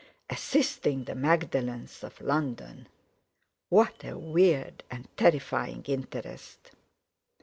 Assisting 0.31 1.03
the 1.03 1.13
Magdalenes 1.13 2.01
of 2.03 2.19
London! 2.21 2.87
What 3.69 4.03
a 4.03 4.17
weird 4.17 4.83
and 4.89 5.07
terrifying 5.15 5.83
interest! 5.85 6.71